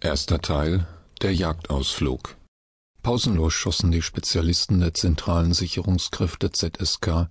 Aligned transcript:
Erster 0.00 0.40
Teil 0.40 0.86
Der 1.22 1.34
Jagdausflug 1.34 2.36
Pausenlos 3.02 3.54
schossen 3.54 3.90
die 3.90 4.02
Spezialisten 4.02 4.80
der 4.80 4.94
zentralen 4.94 5.54
Sicherungskräfte 5.54 6.50
ZSK 6.50 7.28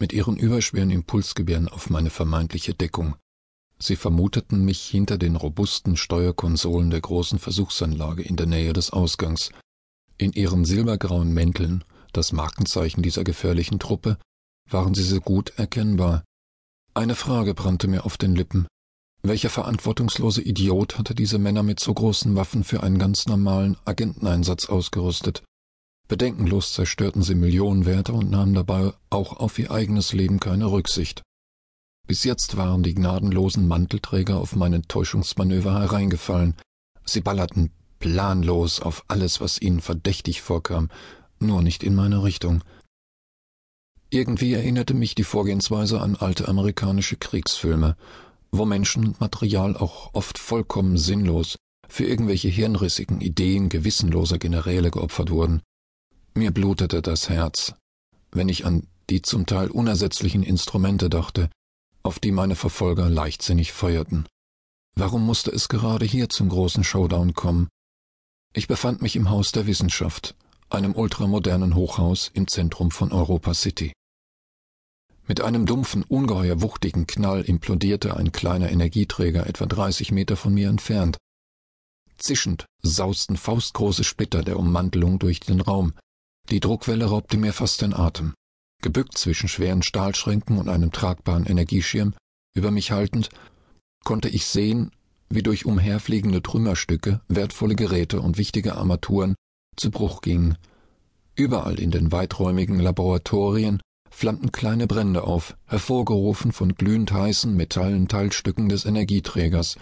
mit 0.00 0.12
ihren 0.12 0.36
überschweren 0.36 0.90
Impulsgewehren 0.90 1.68
auf 1.68 1.90
meine 1.90 2.10
vermeintliche 2.10 2.74
Deckung. 2.74 3.14
Sie 3.78 3.96
vermuteten 3.96 4.64
mich 4.64 4.82
hinter 4.82 5.18
den 5.18 5.36
robusten 5.36 5.96
Steuerkonsolen 5.96 6.90
der 6.90 7.00
großen 7.00 7.38
Versuchsanlage 7.38 8.22
in 8.22 8.36
der 8.36 8.46
Nähe 8.46 8.72
des 8.72 8.90
Ausgangs. 8.90 9.50
In 10.22 10.34
ihren 10.34 10.64
silbergrauen 10.64 11.34
Mänteln, 11.34 11.82
das 12.12 12.30
Markenzeichen 12.30 13.02
dieser 13.02 13.24
gefährlichen 13.24 13.80
Truppe, 13.80 14.18
waren 14.70 14.94
sie 14.94 15.02
so 15.02 15.20
gut 15.20 15.52
erkennbar. 15.56 16.22
Eine 16.94 17.16
Frage 17.16 17.54
brannte 17.54 17.88
mir 17.88 18.06
auf 18.06 18.18
den 18.18 18.36
Lippen. 18.36 18.68
Welcher 19.24 19.50
verantwortungslose 19.50 20.40
Idiot 20.40 20.96
hatte 20.96 21.16
diese 21.16 21.40
Männer 21.40 21.64
mit 21.64 21.80
so 21.80 21.92
großen 21.92 22.36
Waffen 22.36 22.62
für 22.62 22.84
einen 22.84 23.00
ganz 23.00 23.26
normalen 23.26 23.76
Agenteneinsatz 23.84 24.66
ausgerüstet? 24.66 25.42
Bedenkenlos 26.06 26.72
zerstörten 26.72 27.22
sie 27.22 27.34
Millionenwerte 27.34 28.12
und 28.12 28.30
nahmen 28.30 28.54
dabei 28.54 28.92
auch 29.10 29.38
auf 29.38 29.58
ihr 29.58 29.72
eigenes 29.72 30.12
Leben 30.12 30.38
keine 30.38 30.70
Rücksicht. 30.70 31.22
Bis 32.06 32.22
jetzt 32.22 32.56
waren 32.56 32.84
die 32.84 32.94
gnadenlosen 32.94 33.66
Mantelträger 33.66 34.38
auf 34.38 34.54
meine 34.54 34.82
Täuschungsmanöver 34.82 35.80
hereingefallen. 35.80 36.54
Sie 37.04 37.22
ballerten 37.22 37.72
planlos 38.02 38.80
auf 38.80 39.04
alles, 39.06 39.40
was 39.40 39.62
ihnen 39.62 39.80
verdächtig 39.80 40.42
vorkam, 40.42 40.90
nur 41.38 41.62
nicht 41.62 41.84
in 41.84 41.94
meine 41.94 42.24
Richtung. 42.24 42.62
Irgendwie 44.10 44.52
erinnerte 44.52 44.92
mich 44.92 45.14
die 45.14 45.24
Vorgehensweise 45.24 46.00
an 46.00 46.16
alte 46.16 46.48
amerikanische 46.48 47.16
Kriegsfilme, 47.16 47.96
wo 48.50 48.64
Menschen 48.64 49.06
und 49.06 49.20
Material 49.20 49.76
auch 49.76 50.12
oft 50.14 50.38
vollkommen 50.38 50.98
sinnlos 50.98 51.56
für 51.88 52.04
irgendwelche 52.04 52.48
hirnrissigen 52.48 53.20
Ideen 53.20 53.68
gewissenloser 53.68 54.38
Generäle 54.38 54.90
geopfert 54.90 55.30
wurden. 55.30 55.62
Mir 56.34 56.50
blutete 56.50 57.02
das 57.02 57.28
Herz, 57.28 57.74
wenn 58.32 58.48
ich 58.48 58.66
an 58.66 58.88
die 59.10 59.22
zum 59.22 59.46
Teil 59.46 59.70
unersetzlichen 59.70 60.42
Instrumente 60.42 61.08
dachte, 61.08 61.50
auf 62.02 62.18
die 62.18 62.32
meine 62.32 62.56
Verfolger 62.56 63.08
leichtsinnig 63.08 63.72
feuerten. 63.72 64.26
Warum 64.96 65.24
musste 65.24 65.52
es 65.52 65.68
gerade 65.68 66.04
hier 66.04 66.28
zum 66.28 66.48
großen 66.48 66.82
Showdown 66.82 67.34
kommen? 67.34 67.68
Ich 68.54 68.68
befand 68.68 69.00
mich 69.00 69.16
im 69.16 69.30
Haus 69.30 69.52
der 69.52 69.66
Wissenschaft, 69.66 70.34
einem 70.68 70.94
ultramodernen 70.94 71.74
Hochhaus 71.74 72.30
im 72.34 72.46
Zentrum 72.48 72.90
von 72.90 73.10
Europa 73.10 73.54
City. 73.54 73.94
Mit 75.26 75.40
einem 75.40 75.64
dumpfen, 75.64 76.02
ungeheuer 76.02 76.60
wuchtigen 76.60 77.06
Knall 77.06 77.42
implodierte 77.42 78.14
ein 78.14 78.30
kleiner 78.30 78.70
Energieträger 78.70 79.46
etwa 79.46 79.64
dreißig 79.64 80.12
Meter 80.12 80.36
von 80.36 80.52
mir 80.52 80.68
entfernt. 80.68 81.16
Zischend 82.18 82.66
sausten 82.82 83.38
faustgroße 83.38 84.04
Splitter 84.04 84.42
der 84.42 84.58
Ummantelung 84.58 85.18
durch 85.18 85.40
den 85.40 85.62
Raum. 85.62 85.94
Die 86.50 86.60
Druckwelle 86.60 87.06
raubte 87.06 87.38
mir 87.38 87.54
fast 87.54 87.80
den 87.80 87.94
Atem. 87.94 88.34
Gebückt 88.82 89.16
zwischen 89.16 89.48
schweren 89.48 89.82
Stahlschränken 89.82 90.58
und 90.58 90.68
einem 90.68 90.92
tragbaren 90.92 91.46
Energieschirm, 91.46 92.14
über 92.54 92.70
mich 92.70 92.90
haltend, 92.90 93.30
konnte 94.04 94.28
ich 94.28 94.44
sehen, 94.44 94.90
wie 95.34 95.42
durch 95.42 95.66
umherfliegende 95.66 96.42
Trümmerstücke 96.42 97.20
wertvolle 97.28 97.74
Geräte 97.74 98.20
und 98.20 98.38
wichtige 98.38 98.76
Armaturen 98.76 99.34
zu 99.76 99.90
Bruch 99.90 100.20
gingen. 100.20 100.56
Überall 101.34 101.78
in 101.78 101.90
den 101.90 102.12
weiträumigen 102.12 102.78
Laboratorien 102.78 103.80
flammten 104.10 104.52
kleine 104.52 104.86
Brände 104.86 105.24
auf, 105.24 105.56
hervorgerufen 105.66 106.52
von 106.52 106.74
glühend 106.74 107.12
heißen 107.12 107.56
metallen 107.56 108.08
Teilstücken 108.08 108.68
des 108.68 108.84
Energieträgers. 108.84 109.78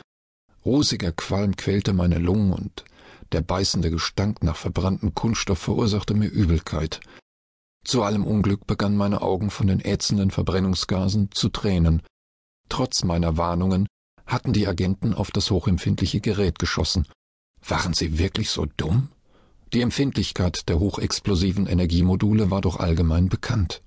Rußiger 0.64 1.12
Qualm 1.12 1.56
quälte 1.56 1.92
meine 1.92 2.18
Lungen 2.18 2.52
und 2.52 2.84
der 3.32 3.40
beißende 3.40 3.90
Gestank 3.90 4.42
nach 4.42 4.56
verbranntem 4.56 5.14
Kunststoff 5.14 5.58
verursachte 5.58 6.14
mir 6.14 6.28
Übelkeit. 6.28 7.00
Zu 7.84 8.02
allem 8.02 8.24
Unglück 8.26 8.66
begannen 8.66 8.96
meine 8.96 9.22
Augen 9.22 9.50
von 9.50 9.66
den 9.66 9.80
ätzenden 9.80 10.30
Verbrennungsgasen 10.30 11.30
zu 11.32 11.48
tränen. 11.48 12.02
Trotz 12.68 13.04
meiner 13.04 13.36
Warnungen 13.36 13.86
hatten 14.30 14.52
die 14.52 14.66
Agenten 14.66 15.14
auf 15.14 15.30
das 15.30 15.50
hochempfindliche 15.50 16.20
Gerät 16.20 16.58
geschossen. 16.58 17.06
Waren 17.66 17.94
sie 17.94 18.18
wirklich 18.18 18.50
so 18.50 18.66
dumm? 18.76 19.08
Die 19.72 19.82
Empfindlichkeit 19.82 20.68
der 20.68 20.78
hochexplosiven 20.78 21.66
Energiemodule 21.66 22.50
war 22.50 22.60
doch 22.60 22.80
allgemein 22.80 23.28
bekannt. 23.28 23.82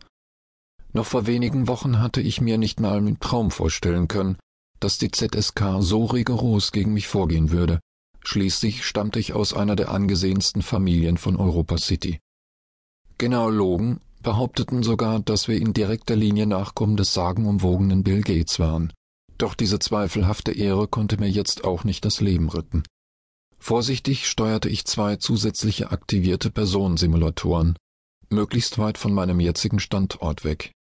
Noch 0.93 1.05
vor 1.05 1.25
wenigen 1.25 1.67
Wochen 1.67 1.99
hatte 1.99 2.21
ich 2.21 2.39
mir 2.39 2.57
nicht 2.57 2.79
mal 2.79 2.99
im 2.99 3.19
Traum 3.19 3.51
vorstellen 3.51 4.07
können, 4.07 4.37
dass 4.79 4.97
die 4.97 5.11
ZSK 5.11 5.77
so 5.79 6.05
rigoros 6.05 6.71
gegen 6.71 6.93
mich 6.93 7.07
vorgehen 7.07 7.51
würde. 7.51 7.79
Schließlich 8.23 8.85
stammte 8.85 9.19
ich 9.19 9.33
aus 9.33 9.53
einer 9.53 9.75
der 9.75 9.89
angesehensten 9.89 10.61
Familien 10.61 11.17
von 11.17 11.35
Europa 11.35 11.77
City. 11.77 12.19
Genealogen 13.17 13.99
behaupteten 14.21 14.83
sogar, 14.83 15.19
dass 15.19 15.47
wir 15.47 15.57
in 15.57 15.73
direkter 15.73 16.15
Linie 16.15 16.47
Nachkommen 16.47 16.95
des 16.95 17.13
sagenumwogenen 17.13 18.03
Bill 18.03 18.21
Gates 18.21 18.59
waren. 18.59 18.93
Doch 19.37 19.55
diese 19.55 19.79
zweifelhafte 19.79 20.51
Ehre 20.51 20.87
konnte 20.87 21.17
mir 21.17 21.29
jetzt 21.29 21.63
auch 21.63 21.83
nicht 21.83 22.05
das 22.05 22.21
Leben 22.21 22.49
retten. 22.49 22.83
Vorsichtig 23.57 24.27
steuerte 24.27 24.69
ich 24.69 24.85
zwei 24.85 25.15
zusätzliche 25.15 25.91
aktivierte 25.91 26.51
Personensimulatoren, 26.51 27.77
möglichst 28.29 28.77
weit 28.77 28.97
von 28.97 29.13
meinem 29.13 29.39
jetzigen 29.39 29.79
Standort 29.79 30.43
weg. 30.43 30.71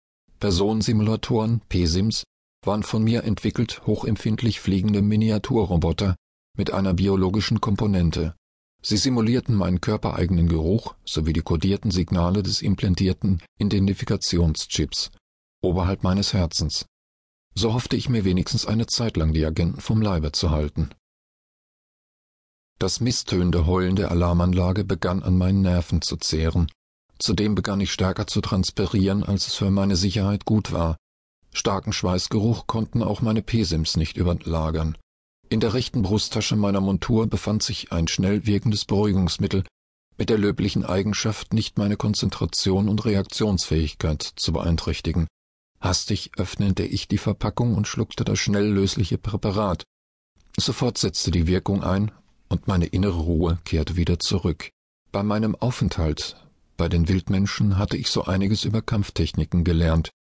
Personensimulatoren, 0.41 1.61
PSIMs, 1.69 2.25
waren 2.65 2.83
von 2.83 3.05
mir 3.05 3.25
entwickelt 3.25 3.87
hochempfindlich 3.87 4.61
fliegende 4.61 5.03
Miniaturroboter 5.03 6.17
mit 6.57 6.73
einer 6.73 6.95
biologischen 6.95 7.61
Komponente. 7.61 8.35
Sie 8.83 8.97
simulierten 8.97 9.55
meinen 9.55 9.81
körpereigenen 9.81 10.49
Geruch 10.49 10.95
sowie 11.05 11.33
die 11.33 11.43
kodierten 11.43 11.93
Signale 11.93 12.43
des 12.43 12.63
implantierten 12.63 13.41
Identifikationschips 13.59 15.13
oberhalb 15.63 16.03
meines 16.03 16.33
Herzens. 16.33 16.87
So 17.55 17.75
hoffte 17.75 17.97
ich 17.97 18.09
mir 18.09 18.25
wenigstens 18.25 18.67
eine 18.67 18.87
Zeit 18.87 19.17
lang 19.17 19.33
die 19.33 19.45
Agenten 19.45 19.81
vom 19.81 20.01
Leibe 20.01 20.33
zu 20.33 20.51
halten. 20.51 20.91
Das 22.79 23.01
misstönende 23.01 23.67
Heulen 23.67 23.97
der 23.97 24.11
Alarmanlage 24.11 24.85
begann 24.85 25.23
an 25.23 25.39
meinen 25.39 25.63
Nerven 25.63 26.03
zu 26.03 26.17
zehren, 26.17 26.69
Zudem 27.23 27.55
begann 27.55 27.81
ich 27.81 27.93
stärker 27.93 28.27
zu 28.27 28.41
transpirieren, 28.41 29.23
als 29.23 29.47
es 29.47 29.55
für 29.55 29.71
meine 29.71 29.95
Sicherheit 29.95 30.45
gut 30.45 30.73
war. 30.73 30.97
Starken 31.53 31.93
Schweißgeruch 31.93 32.67
konnten 32.67 33.01
auch 33.01 33.23
meine 33.23 33.43
Pesims 33.43 33.97
nicht 33.97 34.17
überlagern. 34.17 34.99
In 35.49 35.61
der 35.61 35.73
rechten 35.73 36.03
Brusttasche 36.03 36.57
meiner 36.57 36.81
Montur 36.81 37.29
befand 37.29 37.63
sich 37.63 37.93
ein 37.93 38.09
schnell 38.09 38.45
wirkendes 38.45 38.87
Beruhigungsmittel, 38.87 39.63
mit 40.19 40.31
der 40.31 40.39
löblichen 40.39 40.85
Eigenschaft, 40.85 41.53
nicht 41.53 41.79
meine 41.79 41.97
Konzentration 41.97 42.89
und 42.89 43.05
Reaktionsfähigkeit 43.05 44.23
zu 44.23 44.53
beeinträchtigen. 44.53 45.29
Hastig 45.83 46.31
öffnete 46.37 46.85
ich 46.85 47.09
die 47.09 47.19
Verpackung 47.19 47.75
und 47.75 47.89
schluckte 47.89 48.25
das 48.25 48.39
schnell 48.39 48.69
lösliche 48.69 49.19
Präparat. 49.19 49.83
Sofort 50.57 50.97
setzte 50.97 51.33
die 51.33 51.49
Wirkung 51.49 51.83
ein, 51.83 52.13
und 52.49 52.69
meine 52.69 52.87
innere 52.87 53.19
Ruhe 53.19 53.59
kehrte 53.65 53.97
wieder 53.97 54.19
zurück. 54.19 54.71
Bei 55.11 55.23
meinem 55.23 55.57
Aufenthalt 55.57 56.37
bei 56.77 56.89
den 56.89 57.09
Wildmenschen 57.09 57.79
hatte 57.79 57.97
ich 57.97 58.09
so 58.09 58.25
einiges 58.25 58.65
über 58.65 58.81
Kampftechniken 58.81 59.65
gelernt, 59.65 60.11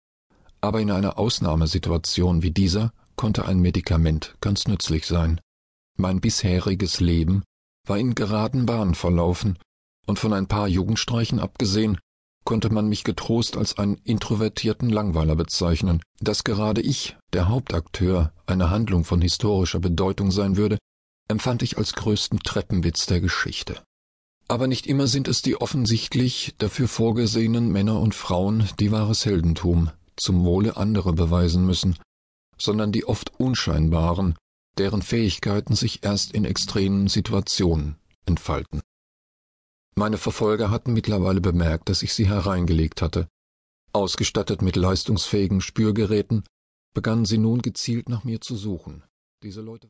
aber 0.61 0.81
in 0.81 0.91
einer 0.91 1.19
Ausnahmesituation 1.19 2.43
wie 2.43 2.50
dieser 2.50 2.93
konnte 3.17 3.47
ein 3.47 3.61
Medikament 3.61 4.37
ganz 4.41 4.67
nützlich 4.67 5.06
sein. 5.06 5.41
Mein 5.97 6.21
bisheriges 6.21 7.00
Leben 7.00 7.43
war 7.87 7.99
in 7.99 8.15
geraden 8.15 8.67
Bahnen 8.67 8.94
verlaufen, 8.94 9.59
und 10.06 10.19
von 10.19 10.33
ein 10.33 10.49
paar 10.49 10.67
Jugendstreichen 10.67 11.39
abgesehen, 11.39 11.99
konnte 12.44 12.73
man 12.73 12.89
mich 12.89 13.05
getrost 13.05 13.56
als 13.56 13.79
einen 13.79 13.97
introvertierten 14.05 14.91
Langweiler 14.91 15.37
bezeichnen. 15.37 16.03
Dass 16.21 16.44
gerade 16.44 16.81
ich, 16.81 17.17
der 17.33 17.49
Hauptakteur, 17.49 18.33
eine 18.47 18.71
Handlung 18.71 19.05
von 19.05 19.21
historischer 19.21 19.81
Bedeutung 19.81 20.31
sein 20.31 20.56
würde, 20.56 20.79
empfand 21.29 21.62
ich 21.62 21.79
als 21.79 21.94
größten 21.94 22.41
Treppenwitz 22.41 23.06
der 23.06 23.21
Geschichte. 23.21 23.81
Aber 24.49 24.67
nicht 24.67 24.87
immer 24.87 25.06
sind 25.06 25.29
es 25.29 25.43
die 25.43 25.61
offensichtlich 25.61 26.55
dafür 26.59 26.89
vorgesehenen 26.89 27.71
Männer 27.71 28.00
und 28.00 28.15
Frauen, 28.15 28.69
die 28.81 28.93
wahres 28.93 29.25
Heldentum 29.25 29.91
zum 30.17 30.45
Wohle 30.45 30.77
anderer 30.77 31.12
beweisen 31.12 31.65
müssen, 31.65 31.97
sondern 32.59 32.93
die 32.93 33.06
oft 33.06 33.33
unscheinbaren, 33.41 34.37
deren 34.79 35.03
Fähigkeiten 35.03 35.75
sich 35.75 36.05
erst 36.05 36.33
in 36.33 36.45
extremen 36.45 37.09
Situationen 37.09 37.97
entfalten. 38.27 38.83
Meine 39.94 40.17
Verfolger 40.17 40.71
hatten 40.71 40.93
mittlerweile 40.93 41.41
bemerkt, 41.41 41.89
dass 41.89 42.03
ich 42.03 42.15
sie 42.15 42.27
hereingelegt 42.27 43.03
hatte. 43.03 43.29
Ausgestattet 43.93 44.62
mit 44.62 44.77
leistungsfähigen 44.77 45.61
Spürgeräten 45.61 46.44
begannen 46.94 47.27
sie 47.27 47.39
nun 47.39 47.61
gezielt 47.61 48.09
nach 48.09 48.25
mir 48.25 48.41
zu 48.41 48.56
suchen. 48.56 49.05
Diese 49.43 49.61
Leute 49.61 49.81